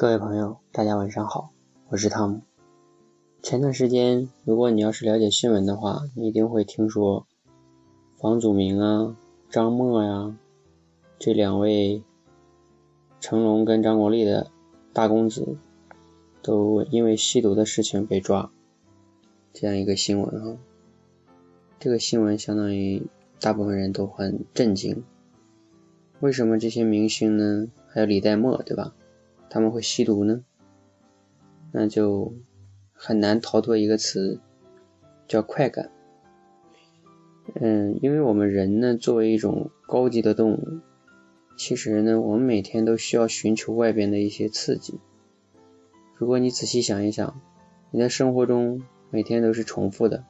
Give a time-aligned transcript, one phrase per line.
[0.00, 1.50] 各位朋友，大家晚上好，
[1.88, 2.42] 我是汤姆。
[3.42, 7.26] 前段时间，如果你要是了解新闻的话，你一定会听说
[8.16, 9.16] 房祖名啊、
[9.50, 10.36] 张默呀
[11.18, 12.04] 这两位
[13.18, 14.52] 成龙跟张国立的
[14.92, 15.56] 大公子
[16.42, 18.52] 都因为吸毒的事情被抓，
[19.52, 20.56] 这样一个新闻哈。
[21.80, 23.08] 这个新闻相当于
[23.40, 25.02] 大部分人都很震惊。
[26.20, 27.66] 为什么这些明星呢？
[27.88, 28.94] 还有李代沫，对吧？
[29.50, 30.44] 他们会吸毒呢，
[31.72, 32.34] 那就
[32.92, 34.40] 很难逃脱一个词，
[35.26, 35.90] 叫快感。
[37.54, 40.80] 嗯，因为我们人呢，作为一种高级的动物，
[41.56, 45.00] 其实呢，我们每天都需要寻求外边的一些刺激。
[46.14, 47.40] 如果你仔细想一想，
[47.90, 50.24] 你的生活中每天都是重复的，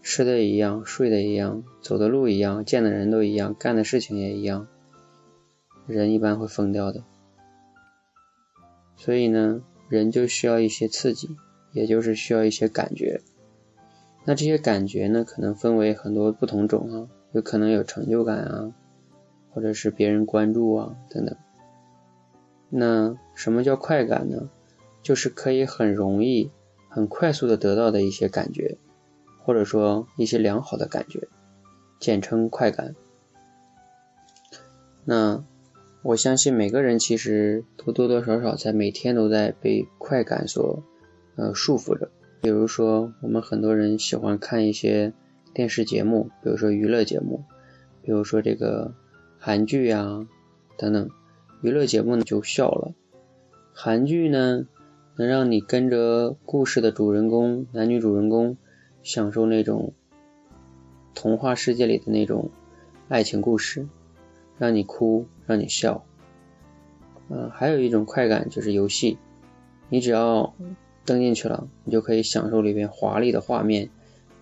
[0.00, 4.68] 吃的一样，睡的一样，走的路一样，见的人都一样，干的事情也一样，
[5.86, 7.02] 人一般会疯掉的。
[9.02, 11.34] 所以呢，人就需要一些刺激，
[11.72, 13.22] 也就是需要一些感觉。
[14.26, 18.74] 那这些感觉呢，可能分为很多不同种啊，有可能有成就感啊，
[19.54, 21.34] 或者是别人关注啊等等。
[22.68, 24.50] 那什么叫快感呢？
[25.02, 26.50] 就是可以很容易、
[26.90, 28.76] 很快速的得到的一些感觉，
[29.42, 31.26] 或者说一些良好的感觉，
[31.98, 32.94] 简称快感。
[35.06, 35.42] 那。
[36.02, 40.82] 我相信每个人其实都多多少少在每天都在被快感所
[41.36, 42.10] 呃束缚着。
[42.40, 45.12] 比如说，我们很多人喜欢看一些
[45.52, 47.44] 电视节目，比如说娱乐节目，
[48.02, 48.94] 比如说这个
[49.38, 50.26] 韩剧呀
[50.78, 51.10] 等等。
[51.60, 52.94] 娱乐节目呢就笑了，
[53.74, 54.66] 韩剧呢
[55.16, 58.56] 能让你跟着故事的主人公男女主人公
[59.02, 59.92] 享受那种
[61.14, 62.48] 童话世界里的那种
[63.10, 63.86] 爱情故事。
[64.60, 66.04] 让你哭，让你笑，
[67.30, 69.16] 嗯，还有一种快感就是游戏，
[69.88, 70.52] 你只要
[71.06, 73.88] 登进去了，你就可以享受里边华丽的画面，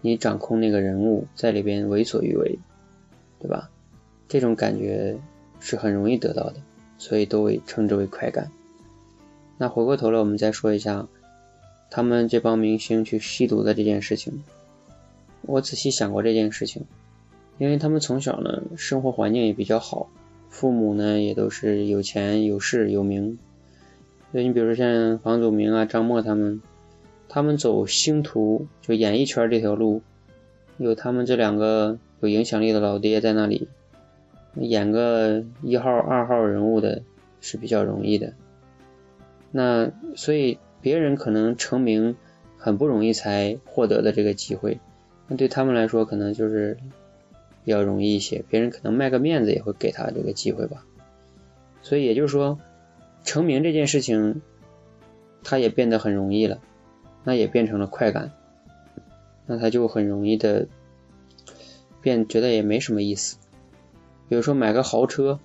[0.00, 2.58] 你掌控那个人物在里边为所欲为，
[3.38, 3.70] 对吧？
[4.26, 5.16] 这种感觉
[5.60, 6.56] 是很容易得到的，
[6.98, 8.50] 所以都会称之为快感。
[9.56, 11.06] 那回过头来，我们再说一下
[11.92, 14.42] 他们这帮明星去吸毒的这件事情，
[15.42, 16.84] 我仔细想过这件事情。
[17.58, 20.08] 因为他们从小呢，生活环境也比较好，
[20.48, 23.36] 父母呢也都是有钱有势有名。
[24.30, 26.62] 所以你比如说像房祖名啊、张默他们，
[27.28, 30.02] 他们走星途就演艺圈这条路，
[30.76, 33.66] 有他们这两个有影响力的老爹在那里，
[34.54, 37.02] 演个一号、二号人物的
[37.40, 38.34] 是比较容易的。
[39.50, 42.14] 那所以别人可能成名
[42.56, 44.78] 很不容易才获得的这个机会，
[45.26, 46.76] 那对他们来说可能就是。
[47.68, 50.86] 比较容易一些，别人可能卖个面子也会给他这个机会吧。
[51.82, 52.58] 所以也就是说，
[53.24, 54.40] 成名这件事情，
[55.44, 56.62] 他也变得很容易了，
[57.24, 58.32] 那也变成了快感，
[59.44, 60.66] 那他就很容易的
[62.00, 63.36] 变觉得也没什么意思。
[64.30, 65.38] 比如说买个豪车，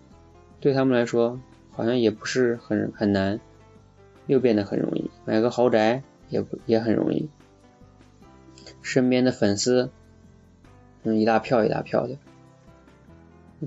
[0.61, 1.41] 对他们来说
[1.71, 3.41] 好像也不是很很难，
[4.27, 5.11] 又变得很容易。
[5.25, 7.27] 买个豪宅也不也很容易，
[8.81, 9.89] 身边的粉丝。
[11.03, 12.17] 嗯，一大票一大票的，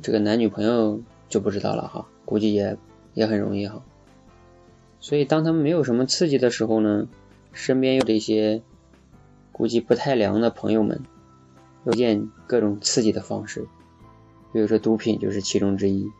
[0.02, 2.76] 这个男女朋友就不知道了哈，估计也
[3.14, 3.82] 也很容易哈。
[5.00, 7.06] 所以当他们没有什么刺激的时候呢，
[7.52, 8.62] 身边有这些
[9.52, 11.00] 估计不太良的朋友们，
[11.84, 13.66] 又见各种刺激的方式，
[14.52, 16.10] 比如说毒品就是其中之一。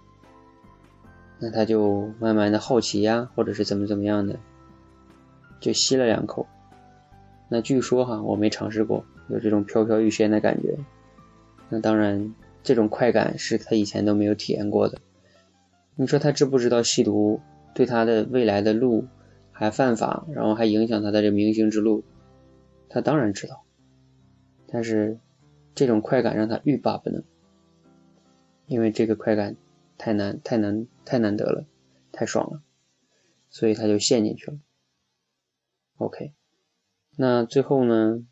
[1.39, 4.39] 那他就慢慢的好奇呀，或者是怎么怎么样的，
[5.61, 6.47] 就吸了两口。
[7.49, 10.79] 那据说哈，我没尝试过，有这种飘飘欲仙的感觉。
[11.69, 15.01] 那当然，这种快感是他以前都没有体验过的。
[15.97, 17.41] 你说他知不知道吸毒
[17.75, 19.07] 对他的未来的路
[19.51, 22.05] 还犯法，然后还影响他的这明星之路？
[22.89, 23.65] 他当然知道。
[24.69, 25.19] 但是
[25.75, 27.23] 这种快感让他欲罢不能，
[28.67, 29.57] 因为这个快感
[29.97, 31.65] 太难、太难、太难得了，
[32.13, 32.63] 太爽了，
[33.49, 34.59] 所以他就陷进去了。
[35.99, 36.33] OK，
[37.17, 38.27] 那最后呢，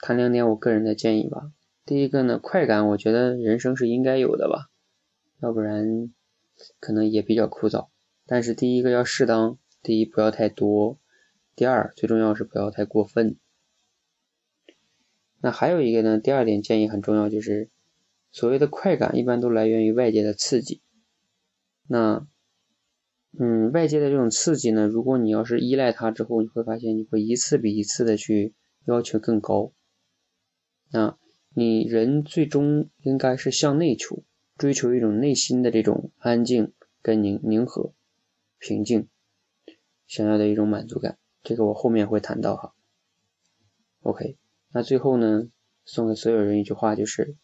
[0.00, 1.52] 谈两点我个人的建议吧。
[1.84, 4.70] 第一个呢，快感，我觉得人生是应该有的吧，
[5.40, 6.12] 要不然
[6.80, 7.88] 可能也比较枯燥。
[8.26, 10.98] 但是第一个要适当，第一不要太多，
[11.54, 13.36] 第二最重要是不要太过分。
[15.42, 17.68] 那还有一个呢，第二点建议很重要，就是
[18.32, 20.80] 所谓的快感一般都来源于外界的刺激。
[21.86, 22.26] 那
[23.38, 28.54] 嗯，外界的这种刺激呢，如果你要是依赖它之后，你会发现你会一次比一次的去
[28.86, 29.72] 要求更高。
[30.90, 31.18] 那
[31.56, 34.24] 你人最终应该是向内求，
[34.58, 37.92] 追求一种内心的这种安静跟宁宁和
[38.58, 39.08] 平静。
[40.06, 41.16] 想要的一种满足感。
[41.42, 42.74] 这个我后面会谈到哈。
[44.00, 44.36] OK，
[44.72, 45.48] 那最后呢，
[45.84, 47.36] 送给所有人一句话就是：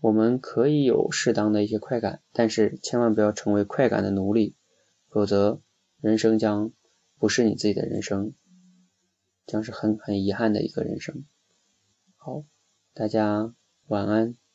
[0.00, 4.56] 我们可以有适当的一些快感，但是千万不要成为快感的奴隶，
[5.08, 5.60] 否则
[6.00, 6.72] 人生将
[7.18, 8.32] 不是你自己的人生，
[9.46, 11.24] 将是很很遗憾的一个人生。
[12.16, 12.44] 好，
[12.98, 13.54] 大家
[13.86, 14.47] 晚安。